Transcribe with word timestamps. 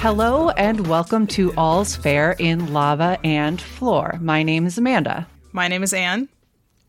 Hello 0.00 0.48
and 0.50 0.86
welcome 0.86 1.26
to 1.26 1.52
All's 1.56 1.94
Fair 1.94 2.32
in 2.38 2.72
Lava 2.72 3.18
and 3.22 3.60
Floor. 3.60 4.18
My 4.22 4.42
name 4.42 4.64
is 4.64 4.78
Amanda, 4.78 5.26
My 5.52 5.68
name 5.68 5.82
is 5.82 5.92
Anne. 5.92 6.28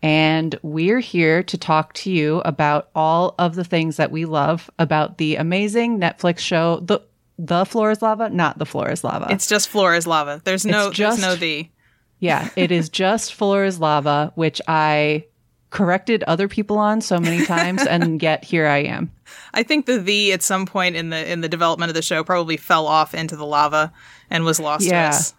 And 0.03 0.57
we're 0.63 0.99
here 0.99 1.43
to 1.43 1.57
talk 1.57 1.93
to 1.93 2.11
you 2.11 2.41
about 2.45 2.89
all 2.95 3.35
of 3.37 3.55
the 3.55 3.63
things 3.63 3.97
that 3.97 4.11
we 4.11 4.25
love 4.25 4.69
about 4.79 5.17
the 5.17 5.35
amazing 5.35 5.99
Netflix 5.99 6.39
show, 6.39 6.79
The 6.79 6.99
The 7.37 7.65
Floor 7.65 7.91
is 7.91 8.01
Lava, 8.01 8.29
not 8.29 8.57
The 8.57 8.65
Floor 8.65 8.89
is 8.91 9.03
Lava. 9.03 9.27
It's 9.29 9.47
just 9.47 9.69
floor 9.69 9.95
is 9.95 10.05
lava. 10.07 10.41
There's 10.43 10.65
no 10.65 10.87
It's 10.89 10.97
just- 10.97 11.21
there's 11.21 11.29
no 11.33 11.35
the. 11.35 11.69
yeah, 12.19 12.49
it 12.55 12.71
is 12.71 12.89
just 13.03 13.33
Floor 13.33 13.63
is 13.65 13.79
Lava, 13.79 14.31
which 14.35 14.61
I 14.67 15.25
corrected 15.69 16.21
other 16.23 16.47
people 16.49 16.77
on 16.77 16.99
so 16.99 17.17
many 17.19 17.45
times, 17.45 17.81
and 17.85 18.21
yet 18.27 18.43
here 18.43 18.67
I 18.67 18.79
am. 18.79 19.09
I 19.53 19.63
think 19.63 19.85
the 19.85 19.97
the 19.99 20.33
at 20.33 20.41
some 20.43 20.65
point 20.65 20.95
in 20.97 21.09
the 21.09 21.31
in 21.31 21.41
the 21.41 21.47
development 21.49 21.89
of 21.89 21.95
the 21.95 22.02
show 22.02 22.23
probably 22.23 22.57
fell 22.57 22.88
off 22.88 23.13
into 23.13 23.35
the 23.38 23.45
lava 23.45 23.93
and 24.29 24.43
was 24.43 24.59
lost 24.59 24.85
Yeah. 24.85 25.09
to 25.11 25.15
us. 25.15 25.33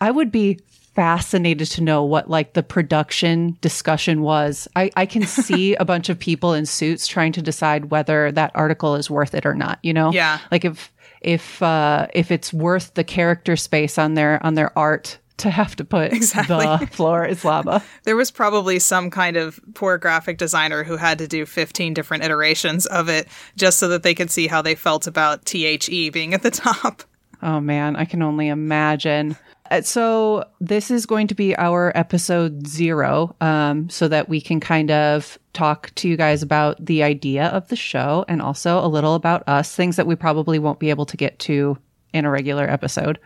I 0.00 0.10
would 0.10 0.30
be 0.32 0.58
fascinated 0.98 1.68
to 1.68 1.80
know 1.80 2.02
what 2.02 2.28
like 2.28 2.54
the 2.54 2.62
production 2.64 3.56
discussion 3.60 4.20
was. 4.20 4.66
I, 4.74 4.90
I 4.96 5.06
can 5.06 5.22
see 5.26 5.76
a 5.76 5.84
bunch 5.84 6.08
of 6.08 6.18
people 6.18 6.54
in 6.54 6.66
suits 6.66 7.06
trying 7.06 7.30
to 7.34 7.42
decide 7.42 7.92
whether 7.92 8.32
that 8.32 8.50
article 8.56 8.96
is 8.96 9.08
worth 9.08 9.32
it 9.32 9.46
or 9.46 9.54
not, 9.54 9.78
you 9.84 9.92
know? 9.92 10.10
Yeah. 10.10 10.40
Like 10.50 10.64
if 10.64 10.92
if 11.20 11.62
uh 11.62 12.08
if 12.14 12.32
it's 12.32 12.52
worth 12.52 12.94
the 12.94 13.04
character 13.04 13.54
space 13.54 13.96
on 13.96 14.14
their 14.14 14.44
on 14.44 14.54
their 14.54 14.76
art 14.76 15.20
to 15.36 15.50
have 15.50 15.76
to 15.76 15.84
put 15.84 16.12
Exactly. 16.12 16.66
the 16.66 16.86
floor 16.90 17.24
is 17.24 17.44
lava. 17.44 17.80
There 18.02 18.16
was 18.16 18.32
probably 18.32 18.80
some 18.80 19.08
kind 19.08 19.36
of 19.36 19.60
poor 19.74 19.98
graphic 19.98 20.36
designer 20.36 20.82
who 20.82 20.96
had 20.96 21.18
to 21.18 21.28
do 21.28 21.46
15 21.46 21.94
different 21.94 22.24
iterations 22.24 22.86
of 22.86 23.08
it 23.08 23.28
just 23.56 23.78
so 23.78 23.86
that 23.86 24.02
they 24.02 24.16
could 24.16 24.32
see 24.32 24.48
how 24.48 24.62
they 24.62 24.74
felt 24.74 25.06
about 25.06 25.44
THE 25.44 26.10
being 26.12 26.34
at 26.34 26.42
the 26.42 26.50
top. 26.50 27.04
Oh 27.40 27.60
man, 27.60 27.94
I 27.94 28.04
can 28.04 28.20
only 28.20 28.48
imagine. 28.48 29.36
Uh, 29.70 29.82
So 29.82 30.44
this 30.60 30.90
is 30.90 31.06
going 31.06 31.26
to 31.28 31.34
be 31.34 31.56
our 31.56 31.92
episode 31.94 32.66
zero, 32.66 33.36
um, 33.40 33.88
so 33.90 34.08
that 34.08 34.28
we 34.28 34.40
can 34.40 34.60
kind 34.60 34.90
of 34.90 35.38
talk 35.52 35.90
to 35.96 36.08
you 36.08 36.16
guys 36.16 36.42
about 36.42 36.84
the 36.84 37.02
idea 37.02 37.46
of 37.46 37.68
the 37.68 37.76
show 37.76 38.24
and 38.28 38.40
also 38.40 38.78
a 38.84 38.88
little 38.88 39.14
about 39.14 39.42
us, 39.48 39.74
things 39.74 39.96
that 39.96 40.06
we 40.06 40.14
probably 40.16 40.58
won't 40.58 40.78
be 40.78 40.90
able 40.90 41.06
to 41.06 41.16
get 41.16 41.38
to 41.40 41.76
in 42.12 42.24
a 42.24 42.30
regular 42.30 42.68
episode. 42.68 43.18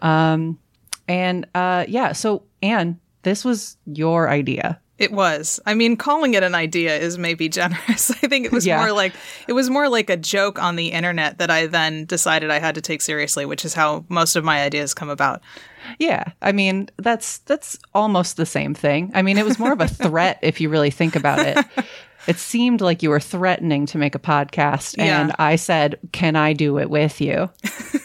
Um, 0.00 0.58
and 1.08 1.46
uh, 1.54 1.84
yeah, 1.88 2.12
so 2.12 2.42
Anne, 2.62 2.98
this 3.22 3.44
was 3.44 3.76
your 3.86 4.28
idea. 4.28 4.80
It 5.02 5.12
was. 5.12 5.58
I 5.66 5.74
mean, 5.74 5.96
calling 5.96 6.34
it 6.34 6.42
an 6.42 6.54
idea 6.54 6.96
is 6.96 7.18
maybe 7.18 7.48
generous. 7.60 8.10
I 8.10 8.28
think 8.28 8.46
it 8.46 8.52
was 8.52 8.64
Yeah. 8.64 8.78
more 8.78 8.92
like 8.92 9.12
it 9.48 9.52
was 9.52 9.68
more 9.68 9.88
like 9.88 10.08
a 10.10 10.16
joke 10.16 10.62
on 10.62 10.76
the 10.76 10.88
internet 10.92 11.38
that 11.38 11.50
I 11.50 11.66
then 11.66 12.04
decided 12.04 12.50
I 12.50 12.58
had 12.60 12.74
to 12.76 12.80
take 12.80 13.02
seriously, 13.02 13.44
which 13.44 13.64
is 13.64 13.74
how 13.74 14.04
most 14.08 14.36
of 14.36 14.44
my 14.44 14.62
ideas 14.62 14.94
come 14.94 15.08
about. 15.10 15.40
Yeah, 15.98 16.24
I 16.40 16.52
mean 16.52 16.88
that's 16.98 17.38
that's 17.38 17.78
almost 17.94 18.36
the 18.36 18.46
same 18.46 18.74
thing. 18.74 19.10
I 19.14 19.22
mean, 19.22 19.36
it 19.38 19.44
was 19.44 19.58
more 19.58 19.72
of 19.72 19.80
a 19.80 19.88
threat 20.06 20.38
if 20.42 20.60
you 20.60 20.68
really 20.68 20.90
think 20.90 21.16
about 21.16 21.40
it. 21.40 21.58
It 22.28 22.38
seemed 22.38 22.80
like 22.80 23.02
you 23.02 23.10
were 23.10 23.18
threatening 23.18 23.84
to 23.86 23.98
make 23.98 24.14
a 24.14 24.20
podcast, 24.20 24.94
and 24.96 25.30
Yeah. 25.30 25.34
I 25.40 25.56
said, 25.56 25.98
"Can 26.12 26.36
I 26.36 26.52
do 26.52 26.78
it 26.78 26.88
with 26.88 27.20
you?" 27.20 27.50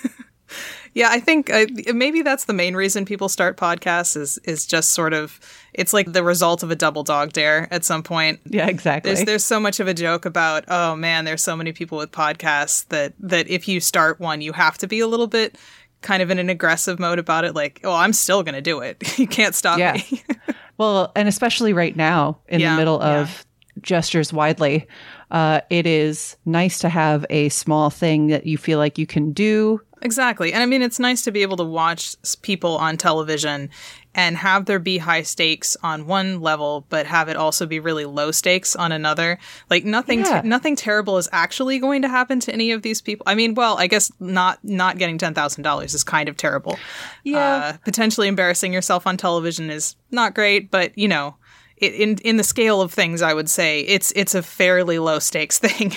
Yeah, 0.97 1.09
I 1.11 1.19
think 1.19 1.51
uh, 1.51 1.67
maybe 1.93 2.23
that's 2.23 2.45
the 2.45 2.53
main 2.53 2.75
reason 2.75 3.05
people 3.05 3.29
start 3.29 3.55
podcasts 3.55 4.17
is 4.17 4.39
is 4.45 4.65
just 4.65 4.95
sort 4.95 5.13
of 5.13 5.39
it's 5.71 5.93
like 5.93 6.11
the 6.11 6.23
result 6.23 6.63
of 6.63 6.71
a 6.71 6.75
double 6.75 7.03
dog 7.03 7.33
dare 7.33 7.67
at 7.71 7.85
some 7.85 8.01
point. 8.01 8.39
Yeah, 8.45 8.65
exactly. 8.65 9.13
There's 9.13 9.23
there's 9.27 9.43
so 9.45 9.59
much 9.59 9.79
of 9.79 9.87
a 9.87 9.93
joke 9.93 10.25
about 10.25 10.63
oh 10.69 10.95
man, 10.95 11.23
there's 11.23 11.43
so 11.43 11.55
many 11.55 11.71
people 11.71 11.99
with 11.99 12.11
podcasts 12.11 12.87
that 12.87 13.13
that 13.19 13.47
if 13.47 13.67
you 13.67 13.79
start 13.79 14.19
one, 14.19 14.41
you 14.41 14.53
have 14.53 14.79
to 14.79 14.87
be 14.87 14.99
a 14.99 15.05
little 15.05 15.27
bit 15.27 15.55
kind 16.01 16.23
of 16.23 16.31
in 16.31 16.39
an 16.39 16.49
aggressive 16.49 16.97
mode 16.97 17.19
about 17.19 17.45
it. 17.45 17.53
Like, 17.53 17.79
oh, 17.83 17.93
I'm 17.93 18.11
still 18.11 18.41
gonna 18.41 18.59
do 18.59 18.79
it. 18.79 19.19
you 19.19 19.27
can't 19.27 19.53
stop 19.53 19.77
Yeah. 19.77 19.93
me. 19.93 20.23
well, 20.79 21.11
and 21.15 21.27
especially 21.27 21.73
right 21.73 21.95
now 21.95 22.39
in 22.47 22.59
Yeah, 22.59 22.71
the 22.71 22.77
middle 22.77 22.99
of 22.99 23.45
gestures 23.81 24.33
widely, 24.33 24.87
uh, 25.29 25.61
it 25.69 25.85
is 25.85 26.37
nice 26.43 26.79
to 26.79 26.89
have 26.89 27.23
a 27.29 27.49
small 27.49 27.91
thing 27.91 28.27
that 28.29 28.47
you 28.47 28.57
feel 28.57 28.79
like 28.79 28.97
you 28.97 29.05
can 29.05 29.31
do. 29.31 29.79
Exactly. 30.01 30.53
And 30.53 30.61
I 30.61 30.65
mean, 30.65 30.81
it's 30.81 30.99
nice 30.99 31.23
to 31.23 31.31
be 31.31 31.41
able 31.41 31.57
to 31.57 31.63
watch 31.63 32.15
people 32.41 32.77
on 32.77 32.97
television 32.97 33.69
and 34.13 34.37
have 34.37 34.65
there 34.65 34.79
be 34.79 34.97
high 34.97 35.21
stakes 35.21 35.77
on 35.83 36.07
one 36.07 36.41
level, 36.41 36.85
but 36.89 37.05
have 37.05 37.29
it 37.29 37.35
also 37.35 37.65
be 37.65 37.79
really 37.79 38.05
low 38.05 38.31
stakes 38.31 38.75
on 38.75 38.91
another. 38.91 39.37
Like 39.69 39.85
nothing, 39.85 40.19
Yeah. 40.21 40.41
nothing 40.43 40.75
terrible 40.75 41.17
is 41.17 41.29
actually 41.31 41.77
going 41.79 42.01
to 42.01 42.07
happen 42.07 42.39
to 42.41 42.53
any 42.53 42.71
of 42.71 42.81
these 42.81 43.01
people. 43.01 43.23
I 43.27 43.35
mean, 43.35 43.53
well, 43.53 43.77
I 43.77 43.87
guess 43.87 44.11
not, 44.19 44.59
not 44.63 44.97
getting 44.97 45.17
$10,000 45.19 45.93
is 45.93 46.03
kind 46.03 46.29
of 46.29 46.37
terrible. 46.37 46.77
Yeah. 47.23 47.39
Uh, 47.39 47.77
potentially 47.85 48.27
embarrassing 48.27 48.73
yourself 48.73 49.05
on 49.05 49.17
television 49.17 49.69
is 49.69 49.95
not 50.11 50.33
great, 50.33 50.71
but 50.71 50.97
you 50.97 51.07
know, 51.07 51.35
it, 51.75 51.93
in, 51.93 52.17
in 52.19 52.37
the 52.37 52.43
scale 52.43 52.81
of 52.81 52.91
things, 52.91 53.21
I 53.21 53.35
would 53.35 53.49
say 53.49 53.81
it's, 53.81 54.11
it's 54.15 54.33
a 54.33 54.41
fairly 54.41 54.97
low 54.97 55.19
stakes 55.19 55.59
thing. 55.59 55.95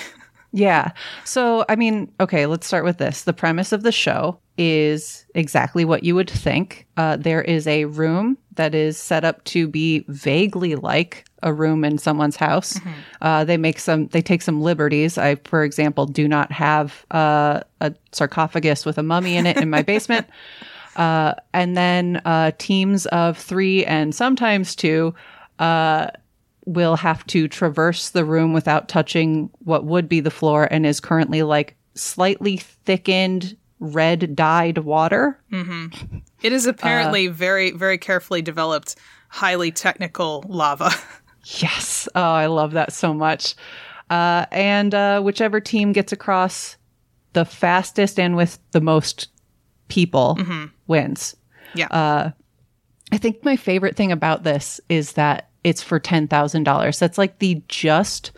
Yeah. 0.53 0.91
So, 1.23 1.65
I 1.69 1.75
mean, 1.75 2.11
okay, 2.19 2.45
let's 2.45 2.67
start 2.67 2.83
with 2.83 2.97
this. 2.97 3.23
The 3.23 3.33
premise 3.33 3.71
of 3.71 3.83
the 3.83 3.91
show 3.91 4.37
is 4.57 5.25
exactly 5.33 5.85
what 5.85 6.03
you 6.03 6.13
would 6.15 6.29
think. 6.29 6.87
Uh, 6.97 7.15
there 7.15 7.41
is 7.41 7.67
a 7.67 7.85
room 7.85 8.37
that 8.55 8.75
is 8.75 8.97
set 8.97 9.23
up 9.23 9.43
to 9.45 9.67
be 9.67 10.03
vaguely 10.09 10.75
like 10.75 11.25
a 11.41 11.53
room 11.53 11.83
in 11.85 11.97
someone's 11.97 12.35
house. 12.35 12.79
Uh, 13.21 13.43
they 13.43 13.55
make 13.55 13.79
some, 13.79 14.07
they 14.07 14.21
take 14.21 14.41
some 14.41 14.61
liberties. 14.61 15.17
I, 15.17 15.35
for 15.35 15.63
example, 15.63 16.05
do 16.05 16.27
not 16.27 16.51
have 16.51 17.05
uh, 17.11 17.61
a 17.79 17.93
sarcophagus 18.11 18.85
with 18.85 18.97
a 18.97 19.03
mummy 19.03 19.37
in 19.37 19.45
it 19.45 19.57
in 19.57 19.69
my 19.69 19.81
basement. 19.81 20.27
Uh, 20.97 21.33
and 21.53 21.77
then 21.77 22.21
uh, 22.25 22.51
teams 22.57 23.05
of 23.07 23.37
three 23.37 23.85
and 23.85 24.13
sometimes 24.13 24.75
two 24.75 25.15
uh, 25.59 26.07
will 26.65 26.95
have 26.95 27.25
to 27.27 27.47
traverse 27.47 28.09
the 28.09 28.25
room 28.25 28.53
without 28.53 28.87
touching 28.87 29.49
what 29.59 29.85
would 29.85 30.07
be 30.07 30.19
the 30.19 30.31
floor 30.31 30.67
and 30.71 30.85
is 30.85 30.99
currently 30.99 31.43
like 31.43 31.75
slightly 31.95 32.57
thickened 32.57 33.57
red 33.79 34.35
dyed 34.35 34.77
water. 34.79 35.39
It 36.43 36.53
is 36.53 36.65
apparently 36.67 37.27
very, 37.27 37.71
very 37.71 37.97
carefully 37.97 38.41
developed, 38.41 38.95
highly 39.29 39.71
technical 39.71 40.43
lava. 40.47 40.91
Yes. 41.43 42.07
Oh, 42.13 42.21
I 42.21 42.45
love 42.45 42.73
that 42.73 42.93
so 42.93 43.15
much. 43.15 43.55
Uh, 44.11 44.45
and 44.51 44.93
uh, 44.93 45.21
whichever 45.21 45.59
team 45.59 45.91
gets 45.91 46.11
across 46.11 46.77
the 47.33 47.45
fastest 47.45 48.19
and 48.19 48.35
with 48.35 48.59
the 48.73 48.81
most 48.81 49.29
people 49.87 50.37
wins. 50.85 51.35
Yeah. 51.73 51.87
Uh, 51.87 52.31
I 53.11 53.17
think 53.17 53.43
my 53.43 53.55
favorite 53.55 53.95
thing 53.95 54.11
about 54.11 54.43
this 54.43 54.79
is 54.87 55.13
that 55.13 55.49
it's 55.63 55.81
for 55.81 55.99
$10,000. 55.99 56.99
That's 56.99 57.17
like 57.17 57.39
the 57.39 57.61
just 57.67 58.31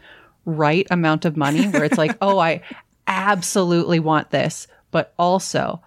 right 0.45 0.87
amount 0.91 1.25
of 1.25 1.37
money 1.37 1.67
where 1.67 1.83
it's 1.83 1.97
like, 1.97 2.17
oh, 2.21 2.39
I 2.39 2.61
absolutely 3.07 3.99
want 3.99 4.31
this, 4.31 4.67
but 4.91 5.13
also 5.17 5.81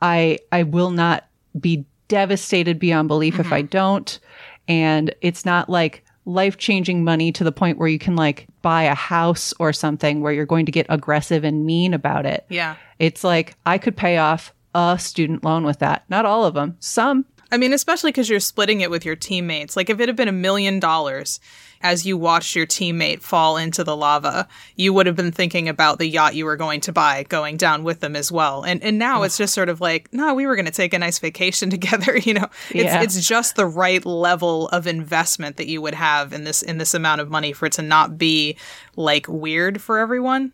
I 0.00 0.38
I 0.52 0.62
will 0.62 0.90
not 0.90 1.26
be 1.58 1.84
devastated 2.08 2.78
beyond 2.78 3.08
belief 3.08 3.38
if 3.38 3.52
I 3.52 3.62
mm-hmm. 3.62 3.68
don't. 3.68 4.18
And 4.66 5.14
it's 5.20 5.44
not 5.44 5.68
like 5.68 6.04
life-changing 6.24 7.04
money 7.04 7.32
to 7.32 7.42
the 7.42 7.52
point 7.52 7.78
where 7.78 7.88
you 7.88 7.98
can 7.98 8.14
like 8.14 8.46
buy 8.60 8.82
a 8.82 8.94
house 8.94 9.54
or 9.58 9.72
something 9.72 10.20
where 10.20 10.32
you're 10.32 10.46
going 10.46 10.66
to 10.66 10.72
get 10.72 10.86
aggressive 10.90 11.42
and 11.42 11.64
mean 11.64 11.94
about 11.94 12.26
it. 12.26 12.44
yeah. 12.48 12.76
It's 12.98 13.24
like 13.24 13.56
I 13.64 13.78
could 13.78 13.96
pay 13.96 14.18
off 14.18 14.52
a 14.74 14.98
student 14.98 15.44
loan 15.44 15.64
with 15.64 15.78
that. 15.78 16.04
Not 16.08 16.26
all 16.26 16.44
of 16.44 16.54
them. 16.54 16.76
Some. 16.80 17.24
I 17.50 17.56
mean, 17.56 17.72
especially 17.72 18.10
because 18.10 18.28
you're 18.28 18.40
splitting 18.40 18.80
it 18.82 18.90
with 18.90 19.04
your 19.04 19.16
teammates. 19.16 19.76
Like, 19.76 19.88
if 19.88 19.98
it 20.00 20.08
had 20.08 20.16
been 20.16 20.28
a 20.28 20.32
million 20.32 20.80
dollars 20.80 21.40
as 21.80 22.04
you 22.04 22.18
watched 22.18 22.56
your 22.56 22.66
teammate 22.66 23.22
fall 23.22 23.56
into 23.56 23.84
the 23.84 23.96
lava, 23.96 24.48
you 24.74 24.92
would 24.92 25.06
have 25.06 25.14
been 25.16 25.30
thinking 25.32 25.68
about 25.68 25.98
the 25.98 26.06
yacht 26.06 26.34
you 26.34 26.44
were 26.44 26.56
going 26.56 26.80
to 26.80 26.92
buy 26.92 27.22
going 27.22 27.56
down 27.56 27.84
with 27.84 28.00
them 28.00 28.16
as 28.16 28.32
well. 28.32 28.64
And 28.64 28.82
and 28.82 28.98
now 28.98 29.22
it's 29.22 29.38
just 29.38 29.54
sort 29.54 29.68
of 29.68 29.80
like, 29.80 30.12
no, 30.12 30.34
we 30.34 30.46
were 30.46 30.56
going 30.56 30.66
to 30.66 30.72
take 30.72 30.92
a 30.92 30.98
nice 30.98 31.18
vacation 31.20 31.70
together. 31.76 32.18
You 32.18 32.34
know, 32.34 32.48
it's 32.70 32.84
Yeah. 32.84 33.02
it's 33.02 33.26
just 33.26 33.56
the 33.56 33.66
right 33.66 34.04
level 34.04 34.68
of 34.68 34.86
investment 34.86 35.56
that 35.56 35.68
you 35.68 35.80
would 35.80 35.94
have 35.94 36.32
in 36.32 36.44
this 36.44 36.62
in 36.62 36.78
this 36.78 36.94
amount 36.94 37.20
of 37.20 37.30
money 37.30 37.52
for 37.52 37.66
it 37.66 37.72
to 37.74 37.82
not 37.82 38.18
be 38.18 38.56
like 38.96 39.26
weird 39.28 39.80
for 39.80 39.98
everyone. 39.98 40.52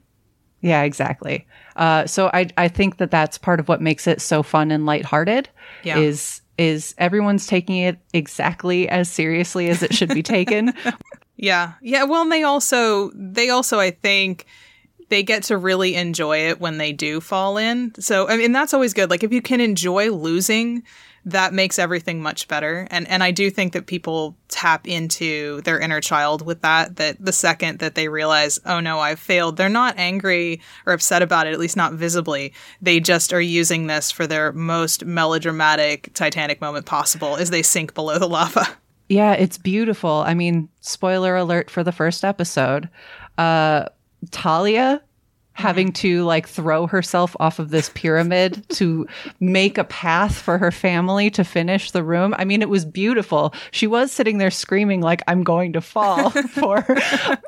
Yeah, 0.60 0.82
exactly. 0.82 1.46
Uh, 1.76 2.06
so 2.06 2.30
I 2.34 2.48
I 2.56 2.68
think 2.68 2.98
that 2.98 3.10
that's 3.10 3.38
part 3.38 3.60
of 3.60 3.68
what 3.68 3.80
makes 3.80 4.06
it 4.06 4.20
so 4.20 4.42
fun 4.42 4.70
and 4.70 4.84
lighthearted. 4.86 5.48
Yeah. 5.82 5.98
Is 5.98 6.42
is 6.58 6.94
everyone's 6.98 7.46
taking 7.46 7.78
it 7.78 7.98
exactly 8.12 8.88
as 8.88 9.10
seriously 9.10 9.68
as 9.68 9.82
it 9.82 9.94
should 9.94 10.10
be 10.10 10.22
taken. 10.22 10.72
yeah. 11.36 11.74
Yeah, 11.82 12.04
well, 12.04 12.22
and 12.22 12.32
they 12.32 12.42
also 12.42 13.10
they 13.14 13.50
also 13.50 13.78
I 13.80 13.90
think 13.90 14.46
they 15.08 15.22
get 15.22 15.44
to 15.44 15.56
really 15.56 15.94
enjoy 15.94 16.48
it 16.48 16.60
when 16.60 16.78
they 16.78 16.92
do 16.92 17.20
fall 17.20 17.56
in. 17.56 17.92
So, 18.00 18.28
I 18.28 18.36
mean, 18.36 18.52
that's 18.52 18.74
always 18.74 18.94
good. 18.94 19.10
Like 19.10 19.22
if 19.22 19.32
you 19.32 19.42
can 19.42 19.60
enjoy 19.60 20.10
losing, 20.10 20.82
that 21.26 21.52
makes 21.52 21.78
everything 21.78 22.20
much 22.20 22.48
better. 22.48 22.86
And 22.90 23.08
and 23.08 23.22
I 23.22 23.30
do 23.30 23.50
think 23.50 23.72
that 23.72 23.86
people 23.86 24.36
tap 24.48 24.86
into 24.86 25.62
their 25.62 25.80
inner 25.80 26.00
child 26.00 26.44
with 26.44 26.62
that 26.62 26.96
that 26.96 27.16
the 27.18 27.32
second 27.32 27.78
that 27.78 27.94
they 27.94 28.08
realize, 28.08 28.58
"Oh 28.66 28.80
no, 28.80 29.00
I've 29.00 29.18
failed." 29.18 29.56
They're 29.56 29.68
not 29.68 29.94
angry 29.98 30.60
or 30.86 30.92
upset 30.92 31.22
about 31.22 31.46
it, 31.46 31.52
at 31.52 31.58
least 31.58 31.76
not 31.76 31.94
visibly. 31.94 32.52
They 32.82 33.00
just 33.00 33.32
are 33.32 33.40
using 33.40 33.86
this 33.86 34.10
for 34.10 34.26
their 34.26 34.52
most 34.52 35.04
melodramatic 35.04 36.12
Titanic 36.14 36.60
moment 36.60 36.86
possible 36.86 37.36
as 37.36 37.50
they 37.50 37.62
sink 37.62 37.94
below 37.94 38.18
the 38.18 38.28
lava. 38.28 38.66
Yeah, 39.06 39.34
it's 39.34 39.58
beautiful. 39.58 40.24
I 40.26 40.32
mean, 40.32 40.70
spoiler 40.80 41.36
alert 41.36 41.70
for 41.70 41.84
the 41.84 41.92
first 41.92 42.24
episode. 42.24 42.88
Uh 43.36 43.84
Thalia 44.30 45.02
having 45.54 45.88
mm-hmm. 45.88 46.02
to 46.02 46.24
like 46.24 46.48
throw 46.48 46.86
herself 46.86 47.34
off 47.40 47.58
of 47.58 47.70
this 47.70 47.90
pyramid 47.94 48.68
to 48.70 49.06
make 49.40 49.78
a 49.78 49.84
path 49.84 50.36
for 50.36 50.58
her 50.58 50.70
family 50.70 51.30
to 51.30 51.44
finish 51.44 51.90
the 51.90 52.04
room. 52.04 52.34
I 52.36 52.44
mean, 52.44 52.60
it 52.60 52.68
was 52.68 52.84
beautiful. 52.84 53.54
She 53.70 53.86
was 53.86 54.12
sitting 54.12 54.38
there 54.38 54.50
screaming 54.50 55.00
like 55.00 55.22
I'm 55.26 55.42
going 55.42 55.72
to 55.74 55.80
fall 55.80 56.30
for 56.50 56.84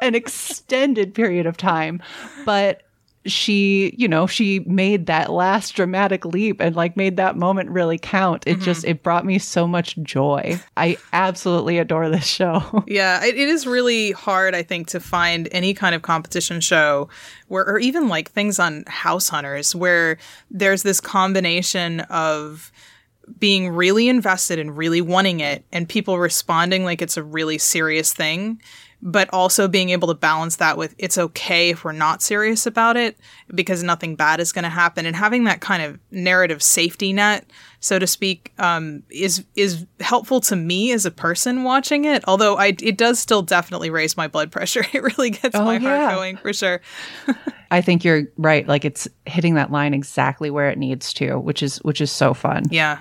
an 0.00 0.14
extended 0.14 1.14
period 1.14 1.46
of 1.46 1.56
time, 1.56 2.02
but 2.44 2.82
she, 3.26 3.94
you 3.98 4.08
know, 4.08 4.26
she 4.26 4.60
made 4.60 5.06
that 5.06 5.30
last 5.30 5.72
dramatic 5.74 6.24
leap 6.24 6.60
and 6.60 6.76
like 6.76 6.96
made 6.96 7.16
that 7.16 7.36
moment 7.36 7.70
really 7.70 7.98
count. 7.98 8.44
It 8.46 8.54
mm-hmm. 8.54 8.64
just 8.64 8.84
it 8.84 9.02
brought 9.02 9.24
me 9.24 9.38
so 9.38 9.66
much 9.66 9.96
joy. 9.98 10.60
I 10.76 10.96
absolutely 11.12 11.78
adore 11.78 12.08
this 12.08 12.26
show. 12.26 12.84
Yeah, 12.96 13.24
it, 13.24 13.36
it 13.36 13.48
is 13.48 13.66
really 13.66 14.12
hard 14.12 14.54
I 14.54 14.62
think 14.62 14.86
to 14.88 15.00
find 15.00 15.48
any 15.50 15.74
kind 15.74 15.94
of 15.94 16.02
competition 16.02 16.60
show 16.60 17.08
where 17.48 17.66
or 17.66 17.78
even 17.78 18.08
like 18.08 18.30
things 18.30 18.58
on 18.58 18.84
House 18.86 19.28
Hunters 19.28 19.74
where 19.74 20.18
there's 20.50 20.82
this 20.82 21.00
combination 21.00 22.00
of 22.00 22.70
being 23.38 23.68
really 23.68 24.08
invested 24.08 24.58
and 24.58 24.76
really 24.76 25.00
wanting 25.00 25.40
it 25.40 25.64
and 25.72 25.88
people 25.88 26.18
responding 26.18 26.84
like 26.84 27.02
it's 27.02 27.16
a 27.16 27.22
really 27.22 27.58
serious 27.58 28.12
thing 28.12 28.60
but 29.02 29.28
also 29.32 29.68
being 29.68 29.90
able 29.90 30.08
to 30.08 30.14
balance 30.14 30.56
that 30.56 30.76
with 30.78 30.94
it's 30.98 31.18
okay 31.18 31.70
if 31.70 31.84
we're 31.84 31.92
not 31.92 32.22
serious 32.22 32.66
about 32.66 32.96
it 32.96 33.16
because 33.54 33.82
nothing 33.82 34.16
bad 34.16 34.40
is 34.40 34.52
going 34.52 34.64
to 34.64 34.68
happen. 34.68 35.06
And 35.06 35.14
having 35.14 35.44
that 35.44 35.60
kind 35.60 35.82
of 35.82 35.98
narrative 36.10 36.62
safety 36.62 37.12
net 37.12 37.50
so 37.80 37.98
to 37.98 38.06
speak 38.06 38.52
um, 38.58 39.02
is 39.10 39.44
is 39.54 39.86
helpful 40.00 40.40
to 40.40 40.56
me 40.56 40.92
as 40.92 41.06
a 41.06 41.10
person 41.10 41.62
watching 41.62 42.04
it 42.04 42.24
although 42.26 42.56
I, 42.56 42.74
it 42.82 42.96
does 42.96 43.18
still 43.18 43.42
definitely 43.42 43.90
raise 43.90 44.16
my 44.16 44.28
blood 44.28 44.50
pressure. 44.50 44.84
It 44.96 45.02
really 45.02 45.30
gets 45.30 45.54
oh, 45.54 45.64
my 45.64 45.76
yeah. 45.76 46.06
heart 46.06 46.14
going 46.14 46.36
for 46.38 46.52
sure. 46.54 46.80
I 47.70 47.82
think 47.82 48.02
you're 48.02 48.22
right. 48.38 48.66
Like 48.66 48.86
it's 48.86 49.06
hitting 49.26 49.54
that 49.54 49.70
line 49.70 49.92
exactly 49.92 50.48
where 50.48 50.70
it 50.70 50.78
needs 50.78 51.12
to 51.14 51.38
which 51.38 51.62
is 51.62 51.78
which 51.78 52.00
is 52.00 52.10
so 52.10 52.32
fun. 52.32 52.64
Yeah 52.70 53.00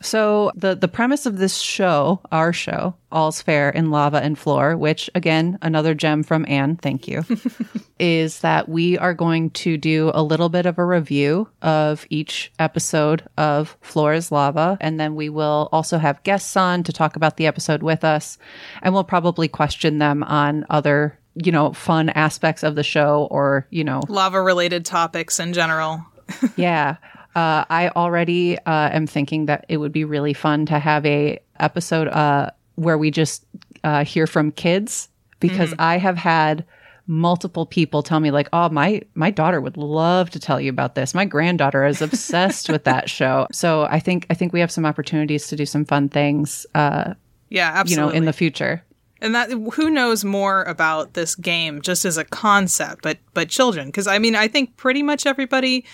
so 0.00 0.52
the 0.54 0.74
the 0.74 0.88
premise 0.88 1.26
of 1.26 1.38
this 1.38 1.58
show, 1.58 2.20
our 2.30 2.52
show, 2.52 2.94
All's 3.10 3.42
Fair 3.42 3.70
in 3.70 3.90
Lava 3.90 4.18
and 4.18 4.38
Floor, 4.38 4.76
which 4.76 5.10
again, 5.14 5.58
another 5.62 5.94
gem 5.94 6.22
from 6.22 6.46
Anne, 6.48 6.76
thank 6.76 7.08
you, 7.08 7.24
is 7.98 8.40
that 8.40 8.68
we 8.68 8.96
are 8.98 9.14
going 9.14 9.50
to 9.50 9.76
do 9.76 10.10
a 10.14 10.22
little 10.22 10.48
bit 10.48 10.66
of 10.66 10.78
a 10.78 10.84
review 10.84 11.48
of 11.62 12.06
each 12.10 12.52
episode 12.58 13.24
of 13.36 13.76
Floor 13.80 14.14
is 14.14 14.30
Lava, 14.30 14.78
and 14.80 15.00
then 15.00 15.14
we 15.14 15.28
will 15.28 15.68
also 15.72 15.98
have 15.98 16.22
guests 16.22 16.56
on 16.56 16.82
to 16.84 16.92
talk 16.92 17.16
about 17.16 17.36
the 17.36 17.46
episode 17.46 17.82
with 17.82 18.04
us, 18.04 18.38
and 18.82 18.94
we'll 18.94 19.04
probably 19.04 19.48
question 19.48 19.98
them 19.98 20.22
on 20.22 20.64
other 20.70 21.18
you 21.34 21.52
know 21.52 21.72
fun 21.72 22.08
aspects 22.10 22.62
of 22.62 22.74
the 22.74 22.82
show 22.82 23.28
or 23.30 23.66
you 23.70 23.84
know 23.84 24.00
lava 24.08 24.42
related 24.42 24.84
topics 24.84 25.38
in 25.38 25.52
general. 25.52 26.04
yeah. 26.56 26.96
Uh, 27.38 27.64
I 27.70 27.90
already 27.90 28.58
uh, 28.58 28.90
am 28.90 29.06
thinking 29.06 29.46
that 29.46 29.64
it 29.68 29.76
would 29.76 29.92
be 29.92 30.04
really 30.04 30.34
fun 30.34 30.66
to 30.66 30.80
have 30.80 31.06
a 31.06 31.38
episode 31.60 32.08
uh, 32.08 32.50
where 32.74 32.98
we 32.98 33.12
just 33.12 33.44
uh, 33.84 34.04
hear 34.04 34.26
from 34.26 34.50
kids 34.50 35.08
because 35.38 35.70
mm-hmm. 35.70 35.80
I 35.80 35.98
have 35.98 36.16
had 36.16 36.64
multiple 37.06 37.64
people 37.64 38.02
tell 38.02 38.18
me 38.18 38.32
like, 38.32 38.48
"Oh, 38.52 38.68
my 38.70 39.02
my 39.14 39.30
daughter 39.30 39.60
would 39.60 39.76
love 39.76 40.30
to 40.30 40.40
tell 40.40 40.60
you 40.60 40.68
about 40.68 40.96
this. 40.96 41.14
My 41.14 41.24
granddaughter 41.24 41.86
is 41.86 42.02
obsessed 42.02 42.68
with 42.68 42.82
that 42.84 43.08
show." 43.18 43.46
So 43.52 43.84
I 43.84 44.00
think 44.00 44.26
I 44.30 44.34
think 44.34 44.52
we 44.52 44.58
have 44.58 44.72
some 44.72 44.84
opportunities 44.84 45.46
to 45.46 45.54
do 45.54 45.64
some 45.64 45.84
fun 45.84 46.08
things. 46.08 46.66
Uh, 46.74 47.14
yeah, 47.50 47.70
absolutely. 47.72 48.02
You 48.02 48.10
know, 48.10 48.16
in 48.16 48.24
the 48.24 48.32
future. 48.32 48.82
And 49.20 49.32
that 49.36 49.52
who 49.52 49.90
knows 49.90 50.24
more 50.24 50.64
about 50.64 51.14
this 51.14 51.36
game 51.36 51.82
just 51.82 52.04
as 52.04 52.16
a 52.16 52.24
concept, 52.24 53.04
but 53.04 53.18
but 53.32 53.48
children 53.48 53.86
because 53.86 54.08
I 54.08 54.18
mean 54.18 54.34
I 54.34 54.48
think 54.48 54.76
pretty 54.76 55.04
much 55.04 55.24
everybody 55.24 55.84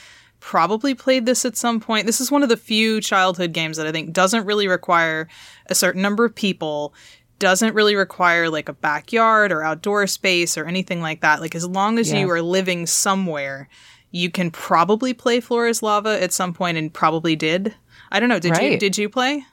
probably 0.45 0.95
played 0.95 1.25
this 1.25 1.47
at 1.47 1.57
some 1.57 1.81
point. 1.81 2.05
This 2.05 2.21
is 2.21 2.31
one 2.31 2.43
of 2.43 2.51
the 2.51 2.57
few 2.59 3.01
childhood 3.01 3.55
games 3.55 3.79
that 3.79 3.87
I 3.87 3.93
think 3.93 4.13
doesn't 4.13 4.45
really 4.45 4.69
require 4.69 5.27
a 5.69 5.75
certain 5.75 6.03
number 6.03 6.23
of 6.23 6.35
people, 6.35 6.93
doesn't 7.39 7.73
really 7.73 7.97
require 7.97 8.51
like 8.51 8.69
a 8.69 8.75
backyard 8.75 9.51
or 9.51 9.63
outdoor 9.63 10.07
space 10.07 10.59
or 10.59 10.67
anything 10.67 11.01
like 11.01 11.23
that. 11.23 11.41
Like 11.41 11.55
as 11.55 11.67
long 11.67 11.99
as 11.99 12.13
yeah. 12.13 12.19
you 12.21 12.31
are 12.31 12.43
living 12.43 12.85
somewhere, 12.85 13.71
you 14.11 14.31
can 14.31 14.51
probably 14.51 15.15
play 15.15 15.41
Floor 15.41 15.67
is 15.67 15.83
Lava 15.83 16.23
at 16.23 16.31
some 16.31 16.53
point 16.53 16.77
and 16.77 16.93
probably 16.93 17.35
did. 17.35 17.75
I 18.13 18.21
don't 18.21 18.29
know. 18.29 18.39
Did 18.39 18.51
right. 18.51 18.73
you 18.73 18.79
did 18.79 18.99
you 18.99 19.09
play? 19.09 19.47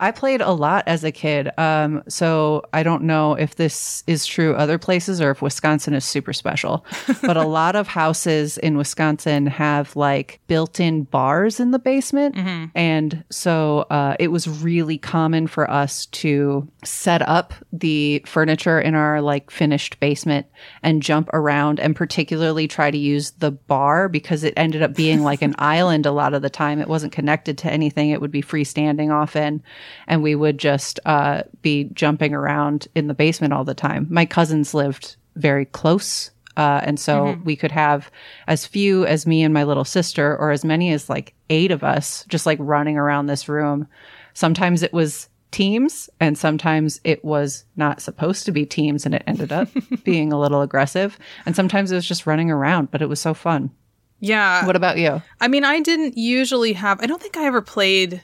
I 0.00 0.10
played 0.10 0.40
a 0.40 0.52
lot 0.52 0.84
as 0.86 1.04
a 1.04 1.12
kid. 1.12 1.50
Um, 1.58 2.02
so 2.08 2.62
I 2.72 2.82
don't 2.82 3.02
know 3.02 3.34
if 3.34 3.56
this 3.56 4.04
is 4.06 4.26
true 4.26 4.54
other 4.54 4.78
places 4.78 5.20
or 5.20 5.30
if 5.30 5.42
Wisconsin 5.42 5.94
is 5.94 6.04
super 6.04 6.32
special. 6.32 6.84
but 7.22 7.36
a 7.36 7.46
lot 7.46 7.76
of 7.76 7.88
houses 7.88 8.58
in 8.58 8.76
Wisconsin 8.76 9.46
have 9.46 9.94
like 9.96 10.40
built 10.46 10.80
in 10.80 11.04
bars 11.04 11.60
in 11.60 11.70
the 11.70 11.78
basement. 11.78 12.34
Mm-hmm. 12.34 12.64
And 12.74 13.24
so 13.30 13.86
uh, 13.90 14.16
it 14.18 14.28
was 14.28 14.48
really 14.48 14.98
common 14.98 15.46
for 15.46 15.70
us 15.70 16.06
to 16.06 16.68
set 16.84 17.22
up 17.22 17.54
the 17.72 18.22
furniture 18.26 18.80
in 18.80 18.94
our 18.94 19.20
like 19.20 19.50
finished 19.50 19.98
basement 20.00 20.46
and 20.82 21.02
jump 21.02 21.28
around 21.32 21.80
and 21.80 21.94
particularly 21.94 22.68
try 22.68 22.90
to 22.90 22.98
use 22.98 23.32
the 23.32 23.50
bar 23.50 24.08
because 24.08 24.44
it 24.44 24.54
ended 24.56 24.82
up 24.82 24.94
being 24.94 25.22
like 25.22 25.42
an 25.42 25.54
island 25.58 26.06
a 26.06 26.12
lot 26.12 26.34
of 26.34 26.42
the 26.42 26.50
time. 26.50 26.80
It 26.80 26.88
wasn't 26.88 27.12
connected 27.12 27.58
to 27.58 27.72
anything, 27.72 28.10
it 28.10 28.20
would 28.20 28.30
be 28.30 28.42
freestanding 28.42 29.12
often 29.12 29.62
and 30.06 30.22
we 30.22 30.34
would 30.34 30.58
just 30.58 31.00
uh, 31.04 31.42
be 31.62 31.84
jumping 31.92 32.34
around 32.34 32.88
in 32.94 33.06
the 33.06 33.14
basement 33.14 33.52
all 33.52 33.64
the 33.64 33.74
time. 33.74 34.06
My 34.10 34.26
cousins 34.26 34.74
lived 34.74 35.16
very 35.36 35.64
close. 35.64 36.30
Uh, 36.56 36.80
and 36.82 36.98
so 36.98 37.26
mm-hmm. 37.26 37.44
we 37.44 37.54
could 37.54 37.70
have 37.70 38.10
as 38.48 38.66
few 38.66 39.06
as 39.06 39.26
me 39.26 39.44
and 39.44 39.54
my 39.54 39.62
little 39.62 39.84
sister, 39.84 40.36
or 40.36 40.50
as 40.50 40.64
many 40.64 40.92
as 40.92 41.08
like 41.08 41.34
eight 41.50 41.70
of 41.70 41.84
us, 41.84 42.24
just 42.28 42.46
like 42.46 42.58
running 42.60 42.98
around 42.98 43.26
this 43.26 43.48
room. 43.48 43.86
Sometimes 44.34 44.82
it 44.82 44.92
was 44.92 45.28
teams, 45.52 46.10
and 46.18 46.36
sometimes 46.36 47.00
it 47.04 47.24
was 47.24 47.64
not 47.76 48.02
supposed 48.02 48.44
to 48.44 48.52
be 48.52 48.66
teams, 48.66 49.06
and 49.06 49.14
it 49.14 49.22
ended 49.26 49.52
up 49.52 49.68
being 50.04 50.32
a 50.32 50.40
little 50.40 50.60
aggressive. 50.60 51.16
And 51.46 51.54
sometimes 51.54 51.92
it 51.92 51.94
was 51.94 52.08
just 52.08 52.26
running 52.26 52.50
around, 52.50 52.90
but 52.90 53.02
it 53.02 53.08
was 53.08 53.20
so 53.20 53.34
fun. 53.34 53.70
Yeah. 54.20 54.66
What 54.66 54.76
about 54.76 54.98
you? 54.98 55.22
I 55.40 55.48
mean, 55.48 55.64
I 55.64 55.80
didn't 55.80 56.16
usually 56.18 56.72
have, 56.72 57.00
I 57.00 57.06
don't 57.06 57.22
think 57.22 57.36
I 57.36 57.46
ever 57.46 57.62
played 57.62 58.22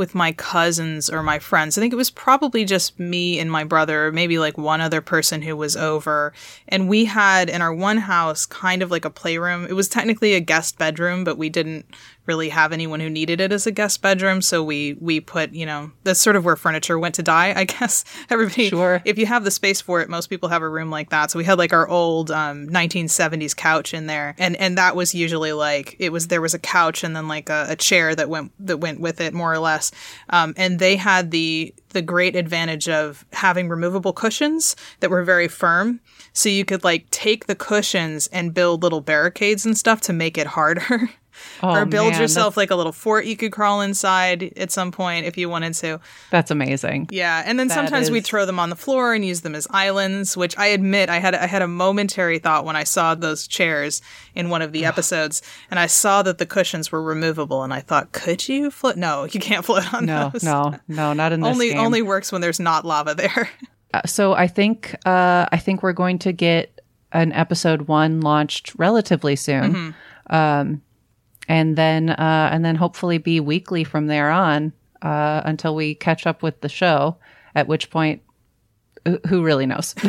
with 0.00 0.14
my 0.14 0.32
cousins 0.32 1.10
or 1.10 1.22
my 1.22 1.38
friends. 1.38 1.76
I 1.76 1.82
think 1.82 1.92
it 1.92 1.96
was 1.96 2.08
probably 2.08 2.64
just 2.64 2.98
me 2.98 3.38
and 3.38 3.52
my 3.52 3.64
brother, 3.64 4.10
maybe 4.10 4.38
like 4.38 4.56
one 4.56 4.80
other 4.80 5.02
person 5.02 5.42
who 5.42 5.54
was 5.54 5.76
over. 5.76 6.32
And 6.68 6.88
we 6.88 7.04
had 7.04 7.50
in 7.50 7.60
our 7.60 7.74
one 7.74 7.98
house 7.98 8.46
kind 8.46 8.80
of 8.80 8.90
like 8.90 9.04
a 9.04 9.10
playroom. 9.10 9.66
It 9.66 9.74
was 9.74 9.88
technically 9.88 10.32
a 10.32 10.40
guest 10.40 10.78
bedroom, 10.78 11.22
but 11.22 11.36
we 11.36 11.50
didn't 11.50 11.84
really 12.26 12.48
have 12.50 12.72
anyone 12.72 13.00
who 13.00 13.10
needed 13.10 13.40
it 13.40 13.52
as 13.52 13.66
a 13.66 13.70
guest 13.70 14.02
bedroom. 14.02 14.42
So 14.42 14.62
we 14.62 14.96
we 15.00 15.20
put, 15.20 15.52
you 15.52 15.66
know, 15.66 15.90
that's 16.04 16.20
sort 16.20 16.36
of 16.36 16.44
where 16.44 16.56
furniture 16.56 16.98
went 16.98 17.14
to 17.16 17.22
die, 17.22 17.52
I 17.56 17.64
guess. 17.74 18.04
Everybody 18.28 18.68
sure. 18.68 19.02
if 19.04 19.18
you 19.18 19.26
have 19.26 19.44
the 19.44 19.50
space 19.50 19.80
for 19.80 20.00
it, 20.00 20.08
most 20.08 20.28
people 20.28 20.48
have 20.48 20.62
a 20.62 20.68
room 20.68 20.90
like 20.90 21.10
that. 21.10 21.30
So 21.30 21.38
we 21.38 21.44
had 21.44 21.58
like 21.58 21.72
our 21.72 21.88
old 21.88 22.30
um, 22.30 22.68
1970s 22.68 23.56
couch 23.56 23.94
in 23.94 24.06
there. 24.06 24.34
And 24.38 24.56
and 24.56 24.78
that 24.78 24.96
was 24.96 25.14
usually 25.14 25.52
like 25.52 25.96
it 25.98 26.10
was 26.10 26.28
there 26.28 26.40
was 26.40 26.54
a 26.54 26.58
couch 26.58 27.02
and 27.04 27.16
then 27.16 27.28
like 27.28 27.48
a, 27.48 27.66
a 27.70 27.76
chair 27.76 28.14
that 28.14 28.28
went 28.28 28.52
that 28.66 28.78
went 28.78 29.00
with 29.00 29.20
it 29.20 29.34
more 29.34 29.52
or 29.52 29.58
less. 29.58 29.90
Um, 30.28 30.54
and 30.56 30.78
they 30.78 30.96
had 30.96 31.30
the 31.30 31.74
the 31.90 32.02
great 32.02 32.36
advantage 32.36 32.88
of 32.88 33.24
having 33.32 33.68
removable 33.68 34.12
cushions 34.12 34.76
that 35.00 35.10
were 35.10 35.24
very 35.24 35.48
firm. 35.48 36.00
So 36.32 36.48
you 36.48 36.64
could 36.64 36.84
like 36.84 37.10
take 37.10 37.46
the 37.46 37.54
cushions 37.54 38.28
and 38.28 38.54
build 38.54 38.82
little 38.82 39.00
barricades 39.00 39.66
and 39.66 39.76
stuff 39.76 40.00
to 40.02 40.12
make 40.12 40.38
it 40.38 40.46
harder. 40.46 41.10
Oh, 41.62 41.70
or 41.74 41.84
build 41.86 42.12
man, 42.12 42.20
yourself 42.20 42.56
like 42.56 42.70
a 42.70 42.74
little 42.76 42.92
fort 42.92 43.24
you 43.26 43.36
could 43.36 43.52
crawl 43.52 43.80
inside 43.82 44.52
at 44.56 44.70
some 44.70 44.90
point 44.92 45.26
if 45.26 45.36
you 45.36 45.48
wanted 45.48 45.74
to. 45.74 46.00
That's 46.30 46.50
amazing. 46.50 47.08
Yeah, 47.10 47.42
and 47.44 47.58
then 47.58 47.68
That 47.68 47.74
sometimes 47.74 48.10
we'd 48.10 48.24
throw 48.24 48.46
them 48.46 48.58
on 48.58 48.70
the 48.70 48.76
floor 48.76 49.12
and 49.14 49.24
use 49.24 49.42
them 49.42 49.54
as 49.54 49.66
islands, 49.70 50.36
which 50.36 50.56
I 50.56 50.66
admit 50.68 51.08
I 51.10 51.18
had 51.18 51.34
I 51.34 51.46
had 51.46 51.62
a 51.62 51.68
momentary 51.68 52.38
thought 52.38 52.64
when 52.64 52.76
I 52.76 52.84
saw 52.84 53.14
those 53.14 53.46
chairs 53.46 54.00
in 54.34 54.48
one 54.48 54.62
of 54.62 54.72
the 54.72 54.84
episodes, 54.84 55.42
and 55.70 55.78
I 55.78 55.86
saw 55.86 56.22
that 56.22 56.38
the 56.38 56.46
cushions 56.46 56.90
were 56.90 57.02
removable, 57.02 57.62
and 57.62 57.72
I 57.74 57.80
thought, 57.80 58.12
could 58.12 58.48
you 58.48 58.70
float? 58.70 58.96
No, 58.96 59.24
you 59.24 59.40
can't 59.40 59.64
float 59.64 59.92
on 59.92 60.06
No, 60.06 60.30
those. 60.32 60.42
no, 60.42 60.74
no, 60.88 61.12
not 61.12 61.32
in 61.32 61.40
this 61.40 61.50
only 61.52 61.70
game. 61.70 61.78
only 61.78 62.02
works 62.02 62.32
when 62.32 62.40
there's 62.40 62.60
not 62.60 62.84
lava 62.84 63.14
there. 63.14 63.50
Uh, 63.92 64.00
so 64.06 64.34
I 64.34 64.46
think 64.46 64.94
uh, 65.04 65.46
I 65.50 65.56
think 65.56 65.82
we're 65.82 65.92
going 65.92 66.20
to 66.20 66.30
get 66.32 66.80
an 67.10 67.32
episode 67.32 67.88
one 67.88 68.20
launched 68.20 68.72
relatively 68.78 69.34
soon, 69.34 69.96
um, 70.28 70.80
and 71.50 71.76
then 71.76 72.10
uh, 72.10 72.48
and 72.52 72.64
then 72.64 72.76
hopefully 72.76 73.18
be 73.18 73.40
weekly 73.40 73.82
from 73.84 74.06
there 74.06 74.30
on 74.30 74.72
uh, 75.02 75.42
until 75.44 75.74
we 75.74 75.94
catch 75.96 76.26
up 76.26 76.42
with 76.42 76.60
the 76.60 76.68
show. 76.68 77.16
At 77.54 77.66
which 77.66 77.90
point, 77.90 78.22
who- 79.26 79.42
really 79.42 79.66
knows? 79.66 79.94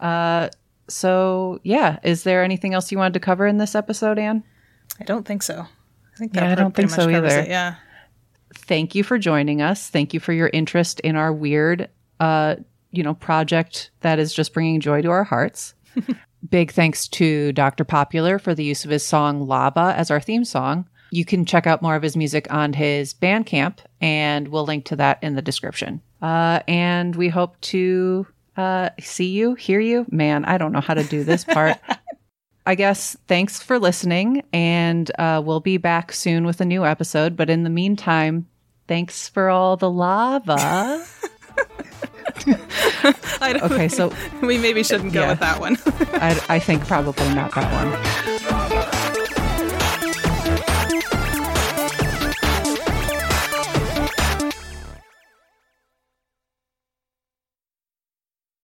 uh, 0.00 0.48
so 0.88 1.60
yeah, 1.62 1.98
is 2.02 2.22
there 2.24 2.42
anything 2.44 2.74
else 2.74 2.90
you 2.92 2.98
wanted 2.98 3.14
to 3.14 3.20
cover 3.20 3.46
in 3.46 3.58
this 3.58 3.74
episode, 3.74 4.18
Anne? 4.18 4.42
I 5.00 5.04
don't 5.04 5.26
think 5.26 5.42
so. 5.42 5.60
I 5.60 6.16
think 6.18 6.34
Yeah, 6.34 6.50
I 6.50 6.54
don't 6.54 6.74
think 6.74 6.90
so 6.90 7.08
either. 7.08 7.26
it, 7.26 7.48
Yeah. 7.48 7.74
thank 8.54 8.94
you 8.94 9.04
for 9.04 9.18
joining 9.18 9.62
us. 9.62 9.88
Thank 9.88 10.12
you 10.14 10.20
for 10.20 10.32
your 10.32 10.50
interest 10.52 11.00
in 11.00 11.16
our 11.16 11.32
weird, 11.32 11.88
uh, 12.20 12.56
you 12.90 13.02
know, 13.02 13.14
project 13.14 13.90
that 14.00 14.18
is 14.18 14.32
just 14.34 14.52
bringing 14.52 14.80
joy 14.80 15.02
to 15.02 15.10
our 15.10 15.24
hearts. 15.24 15.74
Big 16.48 16.72
thanks 16.72 17.08
to 17.08 17.52
Dr. 17.52 17.84
Popular 17.84 18.38
for 18.38 18.54
the 18.54 18.64
use 18.64 18.84
of 18.84 18.90
his 18.90 19.04
song 19.04 19.46
Lava 19.46 19.94
as 19.96 20.10
our 20.10 20.20
theme 20.20 20.44
song. 20.44 20.88
You 21.10 21.24
can 21.24 21.44
check 21.44 21.66
out 21.66 21.82
more 21.82 21.96
of 21.96 22.02
his 22.02 22.16
music 22.16 22.52
on 22.52 22.72
his 22.74 23.14
Bandcamp, 23.14 23.78
and 24.00 24.48
we'll 24.48 24.64
link 24.64 24.84
to 24.86 24.96
that 24.96 25.18
in 25.22 25.34
the 25.34 25.42
description. 25.42 26.02
Uh, 26.20 26.60
and 26.68 27.16
we 27.16 27.28
hope 27.28 27.60
to 27.62 28.26
uh, 28.56 28.90
see 29.00 29.30
you, 29.30 29.54
hear 29.54 29.80
you. 29.80 30.04
Man, 30.10 30.44
I 30.44 30.58
don't 30.58 30.72
know 30.72 30.80
how 30.80 30.94
to 30.94 31.04
do 31.04 31.24
this 31.24 31.44
part. 31.44 31.78
I 32.66 32.74
guess 32.74 33.16
thanks 33.26 33.62
for 33.62 33.78
listening, 33.78 34.42
and 34.52 35.10
uh, 35.18 35.40
we'll 35.42 35.60
be 35.60 35.78
back 35.78 36.12
soon 36.12 36.44
with 36.44 36.60
a 36.60 36.66
new 36.66 36.84
episode. 36.84 37.34
But 37.34 37.48
in 37.48 37.62
the 37.62 37.70
meantime, 37.70 38.46
thanks 38.86 39.28
for 39.28 39.48
all 39.48 39.78
the 39.78 39.90
lava. 39.90 41.06
I 43.40 43.52
don't 43.52 43.70
Okay, 43.72 43.88
so 43.88 44.12
we 44.42 44.58
maybe 44.58 44.82
shouldn't 44.82 45.12
go 45.12 45.20
Yeah. 45.22 45.30
with 45.30 45.40
that 45.40 45.60
one. 45.60 45.76
I, 46.20 46.40
I 46.48 46.58
think 46.58 46.86
probably 46.86 47.28
not 47.34 47.54
that 47.54 47.72
one. 47.72 48.37